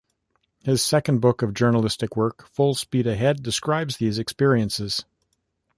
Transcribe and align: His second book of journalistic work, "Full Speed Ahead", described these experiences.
His 0.63 0.81
second 0.83 1.19
book 1.21 1.43
of 1.43 1.53
journalistic 1.53 2.15
work, 2.17 2.47
"Full 2.49 2.73
Speed 2.73 3.05
Ahead", 3.05 3.43
described 3.43 3.99
these 3.99 4.17
experiences. 4.17 5.05